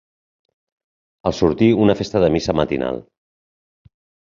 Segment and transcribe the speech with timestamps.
[1.31, 3.03] Al sortir una festa de missa matinal